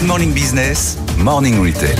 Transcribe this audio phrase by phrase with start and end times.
[0.00, 1.98] Good Morning Business, Morning Retail.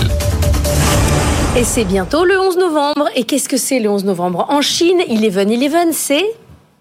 [1.55, 3.07] Et c'est bientôt le 11 novembre.
[3.15, 4.47] Et qu'est-ce que c'est le 11 novembre?
[4.49, 6.25] En Chine, Eleven Eleven, c'est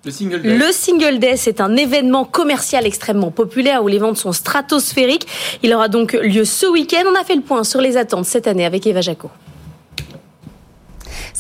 [0.06, 0.56] Le single day.
[0.56, 5.26] le Single Day, c'est un événement commercial extrêmement populaire où les ventes sont stratosphériques.
[5.62, 7.03] Il aura donc lieu ce week-end.
[7.12, 9.28] On a fait le point sur les attentes cette année avec Eva Jaco.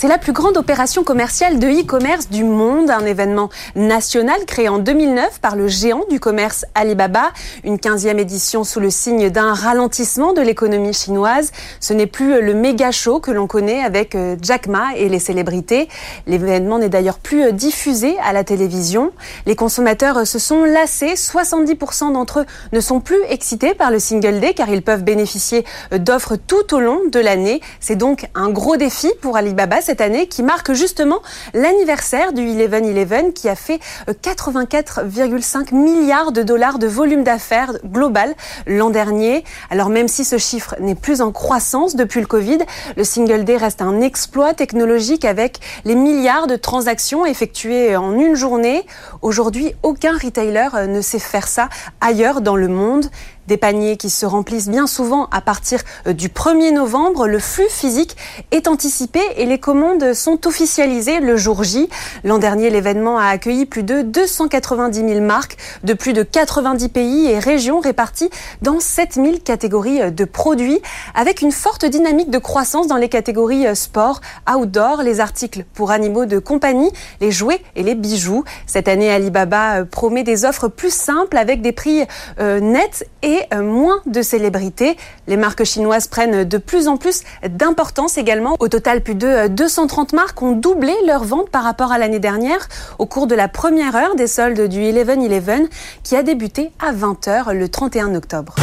[0.00, 4.78] C'est la plus grande opération commerciale de e-commerce du monde, un événement national créé en
[4.78, 7.32] 2009 par le géant du commerce Alibaba,
[7.64, 11.52] une 15e édition sous le signe d'un ralentissement de l'économie chinoise.
[11.80, 15.18] Ce n'est plus le méga show que l'on connaît avec euh, Jack Ma et les
[15.18, 15.90] célébrités.
[16.26, 19.12] L'événement n'est d'ailleurs plus euh, diffusé à la télévision.
[19.44, 23.98] Les consommateurs euh, se sont lassés, 70% d'entre eux ne sont plus excités par le
[23.98, 27.60] Single Day car ils peuvent bénéficier d'offres tout au long de l'année.
[27.80, 31.20] C'est donc un gros défi pour Alibaba cette année qui marque justement
[31.52, 38.36] l'anniversaire du 11-11 qui a fait euh, 84,5 milliards de dollars de volume d'affaires global
[38.68, 39.42] l'an dernier.
[39.68, 42.58] Alors même si ce chiffre n'est plus en croissance depuis le Covid,
[42.96, 48.36] le Single Day reste un exploit technologique avec les milliards de transactions effectuées en une
[48.36, 48.86] journée.
[49.22, 51.68] Aujourd'hui, aucun retailer euh, ne sait faire ça
[52.00, 53.06] ailleurs dans le monde.
[53.48, 57.26] Des paniers qui se remplissent bien souvent à partir euh, du 1er novembre.
[57.26, 58.16] Le flux physique
[58.52, 59.79] est anticipé et les commandes
[60.14, 61.88] sont officialisées le jour J.
[62.24, 67.30] L'an dernier, l'événement a accueilli plus de 290 000 marques de plus de 90 pays
[67.30, 68.30] et régions réparties
[68.62, 70.80] dans 7000 catégories de produits
[71.14, 74.20] avec une forte dynamique de croissance dans les catégories sport,
[74.52, 78.44] outdoor, les articles pour animaux de compagnie, les jouets et les bijoux.
[78.66, 82.04] Cette année, Alibaba promet des offres plus simples avec des prix
[82.38, 84.96] euh, nets et euh, moins de célébrités.
[85.26, 88.56] Les marques chinoises prennent de plus en plus d'importance également.
[88.60, 92.18] Au total, plus de euh, 230 marques ont doublé leurs ventes par rapport à l'année
[92.18, 92.58] dernière
[92.98, 95.68] au cours de la première heure des soldes du 11-11
[96.02, 98.56] qui a débuté à 20h le 31 octobre.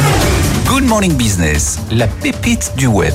[0.66, 3.14] Good Morning Business, la pépite du web.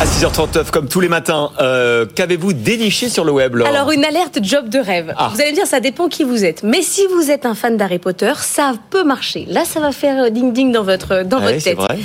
[0.00, 4.04] À 6h39, comme tous les matins, euh, qu'avez-vous déniché sur le web, Laure Alors une
[4.04, 5.14] alerte job de rêve.
[5.16, 5.30] Ah.
[5.32, 6.64] Vous allez me dire ça dépend qui vous êtes.
[6.64, 9.46] Mais si vous êtes un fan d'Harry Potter, ça peut marcher.
[9.48, 11.78] Là, ça va faire ding ding dans votre dans Ouais, votre c'est tête.
[11.78, 11.98] vrai.